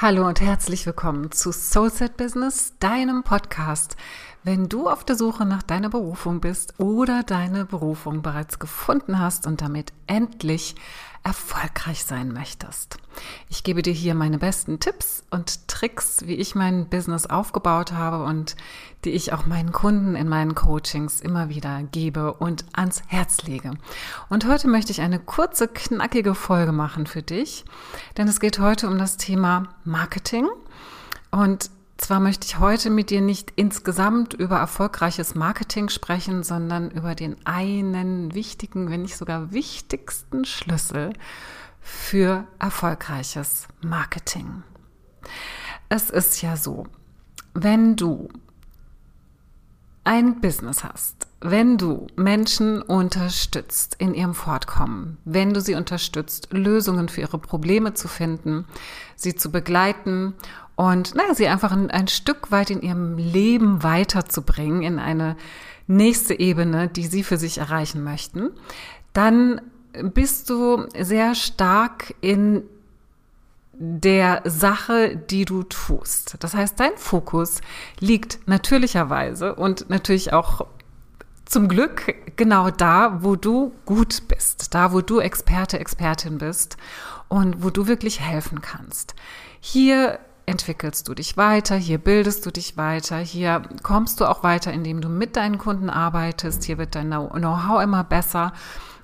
[0.00, 3.96] Hallo und herzlich willkommen zu Soulset Business, deinem Podcast.
[4.48, 9.46] Wenn du auf der Suche nach deiner Berufung bist oder deine Berufung bereits gefunden hast
[9.46, 10.74] und damit endlich
[11.22, 12.96] erfolgreich sein möchtest.
[13.50, 18.24] Ich gebe dir hier meine besten Tipps und Tricks, wie ich mein Business aufgebaut habe
[18.24, 18.56] und
[19.04, 23.72] die ich auch meinen Kunden in meinen Coachings immer wieder gebe und ans Herz lege.
[24.30, 27.66] Und heute möchte ich eine kurze, knackige Folge machen für dich,
[28.16, 30.48] denn es geht heute um das Thema Marketing
[31.30, 37.14] und zwar möchte ich heute mit dir nicht insgesamt über erfolgreiches Marketing sprechen, sondern über
[37.14, 41.12] den einen wichtigen, wenn nicht sogar wichtigsten Schlüssel
[41.80, 44.62] für erfolgreiches Marketing.
[45.88, 46.86] Es ist ja so,
[47.54, 48.28] wenn du
[50.04, 57.08] ein Business hast, wenn du Menschen unterstützt in ihrem Fortkommen, wenn du sie unterstützt, Lösungen
[57.08, 58.64] für ihre Probleme zu finden,
[59.14, 60.34] sie zu begleiten
[60.74, 65.36] und naja, sie einfach ein, ein Stück weit in ihrem Leben weiterzubringen, in eine
[65.86, 68.50] nächste Ebene, die sie für sich erreichen möchten,
[69.12, 69.60] dann
[70.02, 72.62] bist du sehr stark in
[73.72, 76.36] der Sache, die du tust.
[76.40, 77.60] Das heißt, dein Fokus
[78.00, 80.66] liegt natürlicherweise und natürlich auch
[81.48, 86.76] zum Glück genau da, wo du gut bist, da, wo du Experte, Expertin bist
[87.28, 89.14] und wo du wirklich helfen kannst.
[89.60, 94.72] Hier entwickelst du dich weiter, hier bildest du dich weiter, hier kommst du auch weiter,
[94.72, 98.52] indem du mit deinen Kunden arbeitest, hier wird dein Know-how immer besser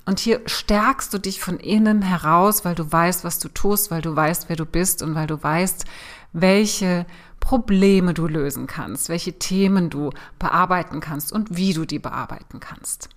[0.07, 4.03] und hier stärkst du dich von innen heraus, weil du weißt, was du tust, weil
[4.03, 5.85] du weißt, wer du bist und weil du weißt,
[6.33, 7.07] welche
[7.41, 13.09] Probleme du lösen kannst, welche Themen du bearbeiten kannst und wie du die bearbeiten kannst.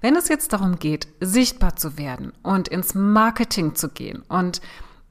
[0.00, 4.60] Wenn es jetzt darum geht, sichtbar zu werden und ins Marketing zu gehen und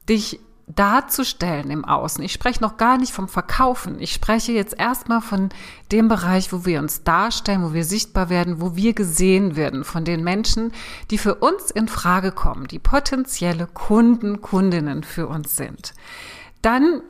[0.08, 0.40] dich
[0.74, 2.22] darzustellen im Außen.
[2.24, 4.00] Ich spreche noch gar nicht vom Verkaufen.
[4.00, 5.48] Ich spreche jetzt erstmal von
[5.92, 10.04] dem Bereich, wo wir uns darstellen, wo wir sichtbar werden, wo wir gesehen werden von
[10.04, 10.72] den Menschen,
[11.10, 15.94] die für uns in Frage kommen, die potenzielle Kunden, Kundinnen für uns sind.
[16.62, 17.02] Dann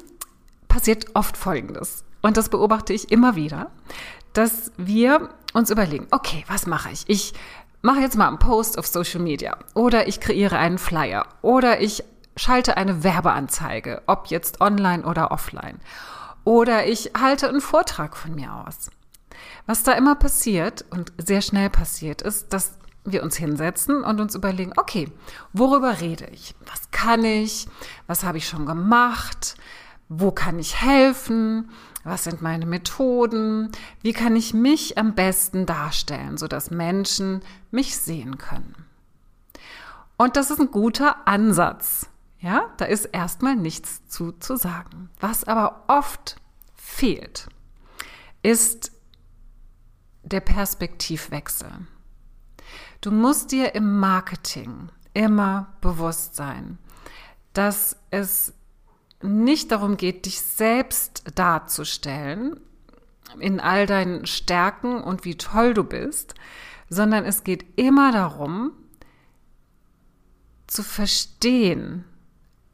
[0.68, 2.04] passiert oft Folgendes.
[2.22, 3.70] Und das beobachte ich immer wieder,
[4.32, 7.04] dass wir uns überlegen, okay, was mache ich?
[7.08, 7.34] Ich
[7.82, 12.04] mache jetzt mal einen Post auf Social Media oder ich kreiere einen Flyer oder ich
[12.40, 15.78] schalte eine Werbeanzeige, ob jetzt online oder offline.
[16.44, 18.90] Oder ich halte einen Vortrag von mir aus.
[19.66, 22.72] Was da immer passiert und sehr schnell passiert ist, dass
[23.04, 25.10] wir uns hinsetzen und uns überlegen, okay,
[25.52, 26.54] worüber rede ich?
[26.66, 27.68] Was kann ich?
[28.06, 29.56] Was habe ich schon gemacht?
[30.08, 31.70] Wo kann ich helfen?
[32.04, 33.70] Was sind meine Methoden?
[34.00, 38.86] Wie kann ich mich am besten darstellen, sodass Menschen mich sehen können?
[40.16, 42.10] Und das ist ein guter Ansatz.
[42.40, 45.10] Ja, da ist erstmal nichts zu, zu sagen.
[45.20, 46.36] Was aber oft
[46.74, 47.48] fehlt,
[48.42, 48.92] ist
[50.22, 51.70] der Perspektivwechsel.
[53.00, 56.78] Du musst dir im Marketing immer bewusst sein,
[57.52, 58.54] dass es
[59.22, 62.58] nicht darum geht, dich selbst darzustellen
[63.38, 66.34] in all deinen Stärken und wie toll du bist,
[66.88, 68.72] sondern es geht immer darum,
[70.66, 72.04] zu verstehen,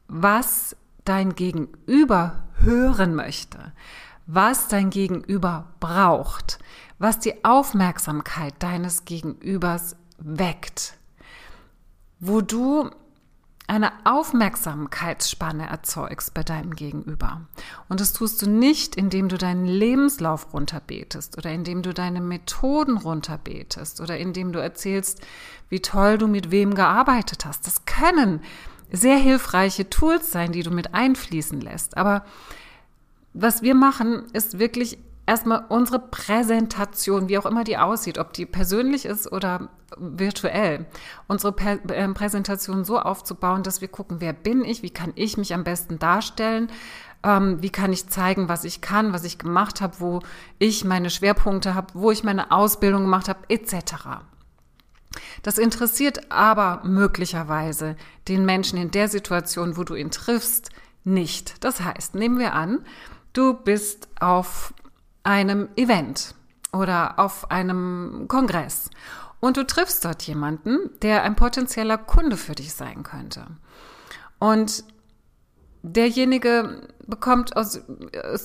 [0.07, 0.75] was
[1.05, 3.73] dein Gegenüber hören möchte,
[4.25, 6.59] was dein Gegenüber braucht,
[6.99, 10.97] was die Aufmerksamkeit deines Gegenübers weckt,
[12.19, 12.89] wo du
[13.67, 17.41] eine Aufmerksamkeitsspanne erzeugst bei deinem Gegenüber.
[17.89, 22.97] Und das tust du nicht, indem du deinen Lebenslauf runterbetest oder indem du deine Methoden
[22.97, 25.21] runterbetest oder indem du erzählst,
[25.67, 27.67] wie toll du mit wem gearbeitet hast.
[27.67, 28.41] Das können
[28.91, 31.97] sehr hilfreiche Tools sein, die du mit einfließen lässt.
[31.97, 32.25] Aber
[33.33, 38.45] was wir machen, ist wirklich erstmal unsere Präsentation, wie auch immer die aussieht, ob die
[38.45, 40.85] persönlich ist oder virtuell,
[41.27, 45.53] unsere äh, Präsentation so aufzubauen, dass wir gucken, wer bin ich, wie kann ich mich
[45.53, 46.69] am besten darstellen,
[47.23, 50.21] ähm, wie kann ich zeigen, was ich kann, was ich gemacht habe, wo
[50.59, 53.95] ich meine Schwerpunkte habe, wo ich meine Ausbildung gemacht habe, etc.
[55.43, 57.95] Das interessiert aber möglicherweise
[58.27, 60.69] den Menschen in der Situation, wo du ihn triffst,
[61.03, 61.63] nicht.
[61.63, 62.85] Das heißt, nehmen wir an,
[63.33, 64.73] du bist auf
[65.23, 66.35] einem Event
[66.73, 68.89] oder auf einem Kongress
[69.39, 73.47] und du triffst dort jemanden, der ein potenzieller Kunde für dich sein könnte.
[74.39, 74.83] Und
[75.83, 77.75] derjenige bekommt aus,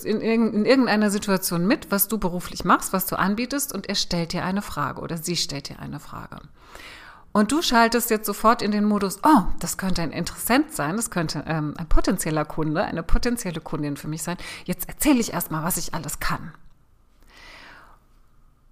[0.04, 4.32] in, in, irgendeiner Situation mit, was du beruflich machst, was du anbietest, und er stellt
[4.32, 6.38] dir eine Frage oder sie stellt dir eine Frage.
[7.32, 11.10] Und du schaltest jetzt sofort in den Modus, oh, das könnte ein Interessent sein, das
[11.10, 14.36] könnte ähm, ein potenzieller Kunde, eine potenzielle Kundin für mich sein.
[14.64, 16.52] Jetzt erzähle ich erstmal, was ich alles kann.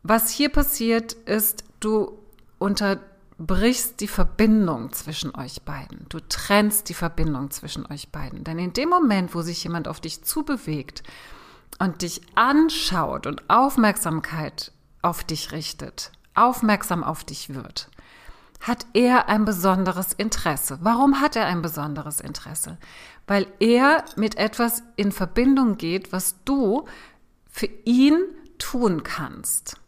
[0.03, 2.19] Was hier passiert, ist, du
[3.41, 6.05] unterbrichst die Verbindung zwischen euch beiden.
[6.11, 8.45] Du trennst die Verbindung zwischen euch beiden.
[8.45, 11.03] Denn in dem Moment, wo sich jemand auf dich zubewegt
[11.79, 17.89] und dich anschaut und Aufmerksamkeit auf dich richtet, aufmerksam auf dich wird,
[18.61, 20.79] hat er ein besonderes Interesse.
[20.83, 22.77] Warum hat er ein besonderes Interesse?
[23.27, 26.85] Weil er mit etwas in Verbindung geht, was du
[27.51, 28.19] für ihn
[28.59, 29.81] tun kannst.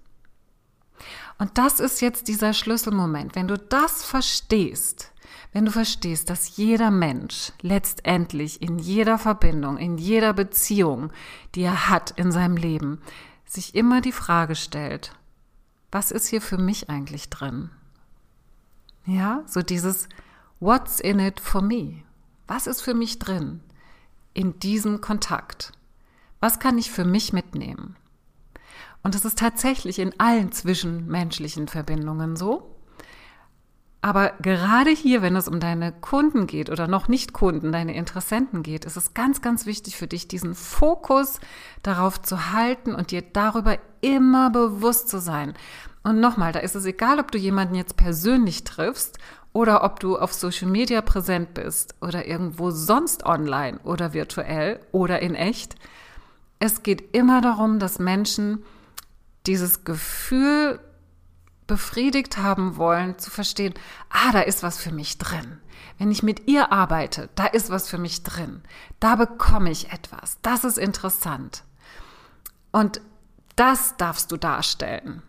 [1.42, 3.34] Und das ist jetzt dieser Schlüsselmoment.
[3.34, 5.10] Wenn du das verstehst,
[5.52, 11.12] wenn du verstehst, dass jeder Mensch letztendlich in jeder Verbindung, in jeder Beziehung,
[11.56, 13.00] die er hat in seinem Leben,
[13.44, 15.16] sich immer die Frage stellt,
[15.90, 17.70] was ist hier für mich eigentlich drin?
[19.04, 20.08] Ja, so dieses
[20.60, 22.04] What's in it for me?
[22.46, 23.64] Was ist für mich drin
[24.32, 25.72] in diesem Kontakt?
[26.38, 27.96] Was kann ich für mich mitnehmen?
[29.02, 32.72] Und das ist tatsächlich in allen zwischenmenschlichen Verbindungen so.
[34.04, 38.64] Aber gerade hier, wenn es um deine Kunden geht oder noch nicht Kunden, deine Interessenten
[38.64, 41.38] geht, ist es ganz, ganz wichtig für dich, diesen Fokus
[41.84, 45.54] darauf zu halten und dir darüber immer bewusst zu sein.
[46.02, 49.19] Und nochmal, da ist es egal, ob du jemanden jetzt persönlich triffst
[49.52, 55.20] oder ob du auf Social Media präsent bist oder irgendwo sonst online oder virtuell oder
[55.20, 55.76] in echt.
[56.58, 58.64] Es geht immer darum, dass Menschen
[59.46, 60.80] dieses Gefühl
[61.66, 63.74] befriedigt haben wollen, zu verstehen,
[64.10, 65.58] ah, da ist was für mich drin.
[65.98, 68.62] Wenn ich mit ihr arbeite, da ist was für mich drin.
[69.00, 70.38] Da bekomme ich etwas.
[70.42, 71.64] Das ist interessant.
[72.72, 73.00] Und
[73.56, 75.22] das darfst du darstellen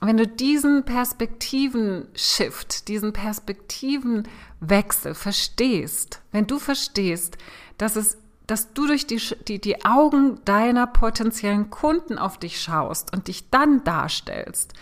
[0.00, 7.38] wenn du diesen Perspektiven-Shift, diesen Perspektivenwechsel verstehst, wenn du verstehst,
[7.78, 13.12] dass es dass du durch die, die, die Augen deiner potenziellen Kunden auf dich schaust
[13.12, 14.72] und dich dann darstellst,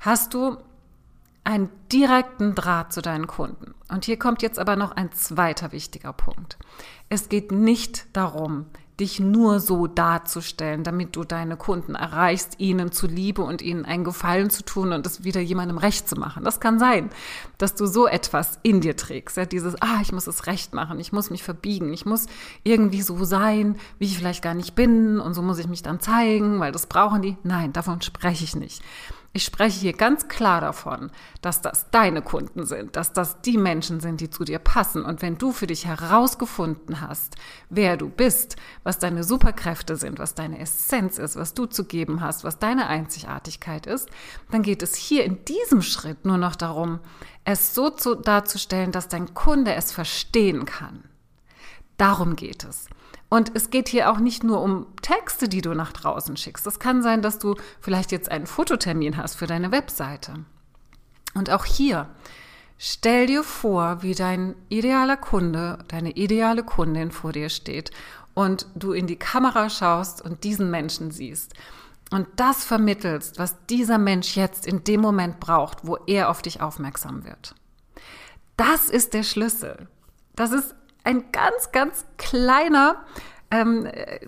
[0.00, 0.58] hast du
[1.44, 3.74] einen direkten Draht zu deinen Kunden.
[3.88, 6.58] Und hier kommt jetzt aber noch ein zweiter wichtiger Punkt.
[7.08, 8.66] Es geht nicht darum,
[8.98, 14.48] dich nur so darzustellen, damit du deine Kunden erreichst, ihnen zuliebe und ihnen einen Gefallen
[14.48, 16.44] zu tun und es wieder jemandem recht zu machen.
[16.44, 17.10] Das kann sein,
[17.58, 19.36] dass du so etwas in dir trägst.
[19.36, 22.26] Ja, dieses, ah, ich muss es recht machen, ich muss mich verbiegen, ich muss
[22.62, 26.00] irgendwie so sein, wie ich vielleicht gar nicht bin und so muss ich mich dann
[26.00, 27.36] zeigen, weil das brauchen die.
[27.42, 28.82] Nein, davon spreche ich nicht.
[29.36, 31.10] Ich spreche hier ganz klar davon,
[31.42, 35.04] dass das deine Kunden sind, dass das die Menschen sind, die zu dir passen.
[35.04, 37.36] Und wenn du für dich herausgefunden hast,
[37.68, 42.22] wer du bist, was deine Superkräfte sind, was deine Essenz ist, was du zu geben
[42.22, 44.08] hast, was deine Einzigartigkeit ist,
[44.50, 47.00] dann geht es hier in diesem Schritt nur noch darum,
[47.44, 51.04] es so zu, darzustellen, dass dein Kunde es verstehen kann.
[51.98, 52.88] Darum geht es.
[53.28, 56.66] Und es geht hier auch nicht nur um Texte, die du nach draußen schickst.
[56.66, 60.34] Es kann sein, dass du vielleicht jetzt einen Fototermin hast für deine Webseite.
[61.34, 62.08] Und auch hier,
[62.78, 67.90] stell dir vor, wie dein idealer Kunde, deine ideale Kundin vor dir steht
[68.34, 71.54] und du in die Kamera schaust und diesen Menschen siehst
[72.10, 76.60] und das vermittelst, was dieser Mensch jetzt in dem Moment braucht, wo er auf dich
[76.60, 77.54] aufmerksam wird.
[78.56, 79.88] Das ist der Schlüssel.
[80.34, 80.74] Das ist
[81.06, 82.96] ein ganz, ganz kleiner,
[83.50, 84.20] ähm, äh,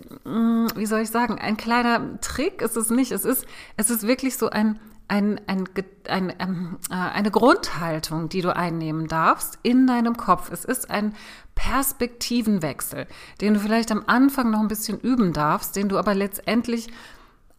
[0.75, 3.11] wie soll ich sagen, ein kleiner Trick ist es nicht.
[3.11, 5.65] Es ist, es ist wirklich so ein, ein, ein,
[6.07, 10.51] ein, ähm, äh, eine Grundhaltung, die du einnehmen darfst in deinem Kopf.
[10.51, 11.15] Es ist ein
[11.55, 13.07] Perspektivenwechsel,
[13.41, 16.87] den du vielleicht am Anfang noch ein bisschen üben darfst, den du aber letztendlich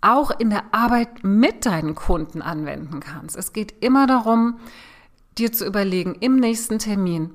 [0.00, 3.37] auch in der Arbeit mit deinen Kunden anwenden kannst.
[3.37, 4.59] Es geht immer darum,
[5.37, 7.30] dir zu überlegen, im nächsten Termin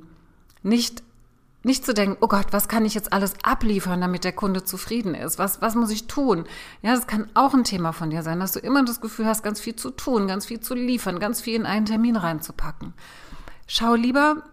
[0.63, 1.03] nicht
[1.65, 5.15] nicht zu denken, oh Gott, was kann ich jetzt alles abliefern, damit der Kunde zufrieden
[5.15, 5.39] ist?
[5.39, 6.45] Was, was muss ich tun?
[6.83, 9.43] Ja, das kann auch ein Thema von dir sein, dass du immer das Gefühl hast,
[9.43, 12.93] ganz viel zu tun, ganz viel zu liefern, ganz viel in einen Termin reinzupacken.
[13.65, 14.43] Schau lieber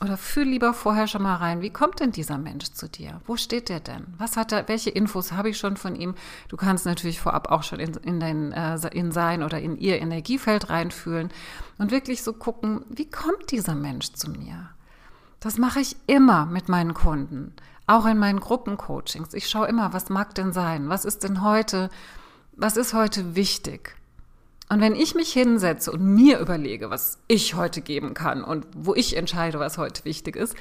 [0.00, 3.20] oder fühl lieber vorher schon mal rein, wie kommt denn dieser Mensch zu dir?
[3.26, 4.06] Wo steht der denn?
[4.16, 6.14] Was hat er, welche Infos habe ich schon von ihm?
[6.48, 10.00] Du kannst natürlich vorab auch schon in, in, dein, äh, in sein oder in ihr
[10.00, 11.30] Energiefeld reinfühlen
[11.78, 14.70] und wirklich so gucken, wie kommt dieser Mensch zu mir?
[15.42, 17.52] Das mache ich immer mit meinen Kunden,
[17.88, 19.34] auch in meinen Gruppencoachings.
[19.34, 20.88] Ich schaue immer, was mag denn sein?
[20.88, 21.90] Was ist denn heute,
[22.52, 23.96] was ist heute wichtig?
[24.68, 28.94] Und wenn ich mich hinsetze und mir überlege, was ich heute geben kann und wo
[28.94, 30.54] ich entscheide, was heute wichtig ist,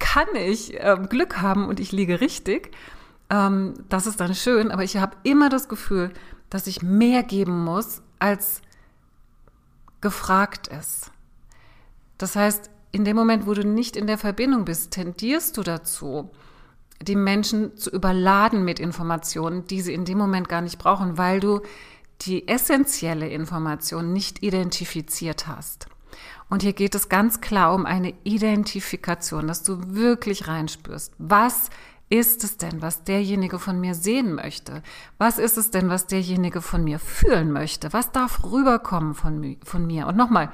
[0.00, 2.72] kann ich ähm, Glück haben und ich liege richtig.
[3.30, 6.12] Ähm, das ist dann schön, aber ich habe immer das Gefühl,
[6.50, 8.60] dass ich mehr geben muss, als
[10.00, 11.12] gefragt ist.
[12.18, 16.30] Das heißt, in dem Moment, wo du nicht in der Verbindung bist, tendierst du dazu,
[17.02, 21.40] die Menschen zu überladen mit Informationen, die sie in dem Moment gar nicht brauchen, weil
[21.40, 21.60] du
[22.22, 25.86] die essentielle Information nicht identifiziert hast.
[26.50, 31.12] Und hier geht es ganz klar um eine Identifikation, dass du wirklich reinspürst.
[31.18, 31.70] Was
[32.08, 34.82] ist es denn, was derjenige von mir sehen möchte?
[35.18, 37.92] Was ist es denn, was derjenige von mir fühlen möchte?
[37.92, 40.06] Was darf rüberkommen von, von mir?
[40.06, 40.50] Und nochmal,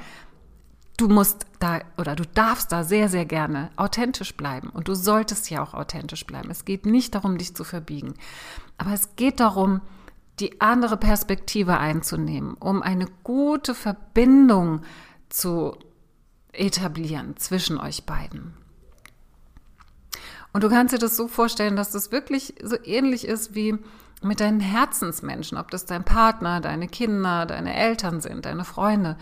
[0.96, 4.70] du musst da oder du darfst da sehr, sehr gerne authentisch bleiben.
[4.70, 6.50] Und du solltest ja auch authentisch bleiben.
[6.50, 8.14] Es geht nicht darum, dich zu verbiegen.
[8.78, 9.80] Aber es geht darum,
[10.40, 14.82] die andere Perspektive einzunehmen, um eine gute Verbindung
[15.28, 15.76] zu
[16.52, 18.54] etablieren zwischen euch beiden.
[20.52, 23.76] Und du kannst dir das so vorstellen, dass das wirklich so ähnlich ist wie
[24.22, 29.16] mit deinen Herzensmenschen, ob das dein Partner, deine Kinder, deine Eltern sind, deine Freunde,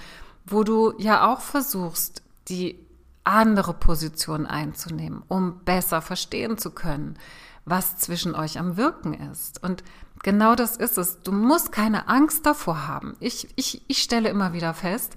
[0.44, 2.78] wo du ja auch versuchst, die
[3.24, 7.16] andere Position einzunehmen, um besser verstehen zu können,
[7.64, 9.62] was zwischen euch am Wirken ist.
[9.62, 9.84] Und
[10.22, 11.22] genau das ist es.
[11.22, 13.14] Du musst keine Angst davor haben.
[13.20, 15.14] Ich, ich, ich stelle immer wieder fest,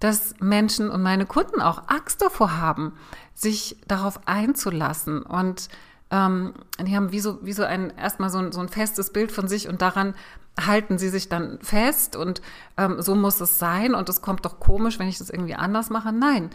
[0.00, 2.92] dass Menschen und meine Kunden auch Angst davor haben,
[3.34, 5.22] sich darauf einzulassen.
[5.22, 5.68] Und
[6.10, 9.32] ähm, die haben wie so, wie so ein, erstmal so ein, so ein festes Bild
[9.32, 10.14] von sich und daran
[10.60, 12.40] halten sie sich dann fest und
[12.76, 15.90] ähm, so muss es sein und es kommt doch komisch, wenn ich das irgendwie anders
[15.90, 16.12] mache.
[16.12, 16.50] Nein.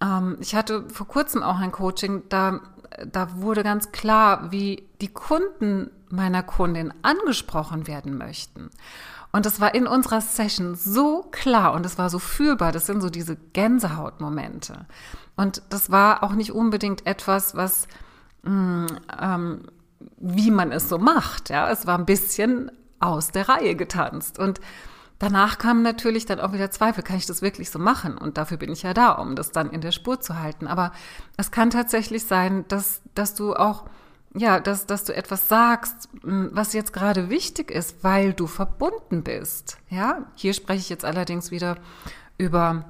[0.00, 2.60] Ähm, ich hatte vor kurzem auch ein Coaching, da,
[3.06, 8.70] da wurde ganz klar, wie die Kunden meiner Kundin angesprochen werden möchten.
[9.32, 12.72] Und das war in unserer Session so klar und es war so fühlbar.
[12.72, 14.86] Das sind so diese Gänsehautmomente.
[15.36, 17.86] Und das war auch nicht unbedingt etwas, was,
[18.42, 18.86] mh, mm,
[19.20, 19.62] ähm,
[20.18, 21.48] wie man es so macht.
[21.48, 24.38] Ja, es war ein bisschen aus der Reihe getanzt.
[24.38, 24.60] Und
[25.18, 28.16] danach kamen natürlich dann auch wieder Zweifel, kann ich das wirklich so machen?
[28.16, 30.66] Und dafür bin ich ja da, um das dann in der Spur zu halten.
[30.66, 30.92] Aber
[31.36, 33.86] es kann tatsächlich sein, dass, dass du auch
[34.34, 39.78] ja, dass, dass du etwas sagst, was jetzt gerade wichtig ist, weil du verbunden bist.
[39.88, 41.78] Ja, hier spreche ich jetzt allerdings wieder
[42.38, 42.84] über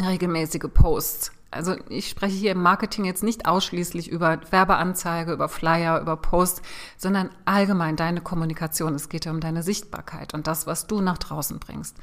[0.00, 1.32] regelmäßige Posts.
[1.52, 6.62] Also ich spreche hier im Marketing jetzt nicht ausschließlich über Werbeanzeige, über Flyer, über Post,
[6.96, 8.94] sondern allgemein deine Kommunikation.
[8.94, 11.96] Es geht ja um deine Sichtbarkeit und das, was du nach draußen bringst.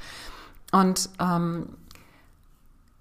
[0.72, 1.66] Und ähm,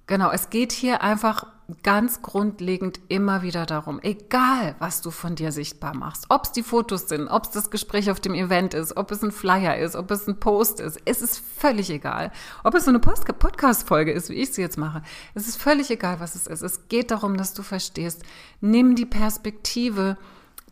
[0.10, 1.46] genau, es geht hier einfach
[1.84, 6.64] ganz grundlegend immer wieder darum, egal was du von dir sichtbar machst, ob es die
[6.64, 9.96] Fotos sind, ob es das Gespräch auf dem Event ist, ob es ein Flyer ist,
[9.96, 12.32] ob es ein Post ist, es ist völlig egal.
[12.64, 15.04] Ob es so eine Podcast-Folge ist, wie ich sie jetzt mache,
[15.36, 16.64] es ist völlig egal, was es ist.
[16.64, 18.24] Es geht darum, dass du verstehst,
[18.62, 20.18] nimm die Perspektive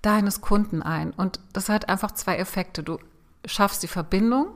[0.01, 1.11] deines Kunden ein.
[1.11, 2.81] Und das hat einfach zwei Effekte.
[2.81, 2.97] Du
[3.45, 4.47] schaffst die Verbindung,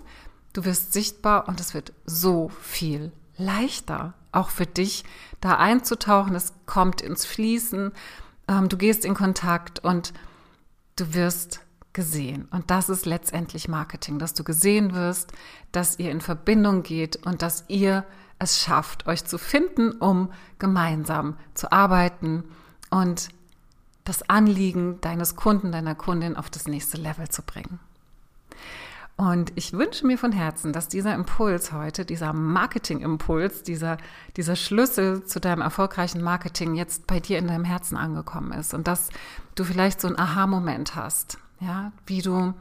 [0.53, 3.11] du wirst sichtbar und es wird so viel
[3.41, 5.03] leichter, auch für dich
[5.41, 6.35] da einzutauchen.
[6.35, 7.91] Es kommt ins Fließen,
[8.47, 10.13] ähm, du gehst in Kontakt und
[10.95, 11.61] du wirst
[11.93, 12.47] gesehen.
[12.51, 15.31] Und das ist letztendlich Marketing, dass du gesehen wirst,
[15.71, 18.05] dass ihr in Verbindung geht und dass ihr
[18.39, 22.43] es schafft, euch zu finden, um gemeinsam zu arbeiten
[22.89, 23.29] und
[24.03, 27.79] das Anliegen deines Kunden, deiner Kundin auf das nächste Level zu bringen.
[29.21, 33.97] Und ich wünsche mir von Herzen, dass dieser Impuls heute, dieser Marketing-Impuls, dieser,
[34.35, 38.87] dieser Schlüssel zu deinem erfolgreichen Marketing jetzt bei dir in deinem Herzen angekommen ist und
[38.87, 39.09] dass
[39.53, 42.55] du vielleicht so einen Aha-Moment hast, ja, wie du,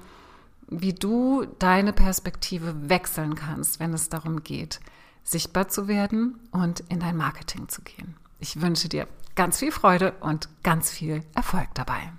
[0.69, 4.81] wie du deine Perspektive wechseln kannst, wenn es darum geht,
[5.25, 8.17] sichtbar zu werden und in dein Marketing zu gehen.
[8.39, 12.13] Ich wünsche dir ganz viel Freude und ganz viel Erfolg dabei.